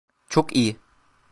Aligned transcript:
Çok 0.29 0.55
iyi. 0.55 0.77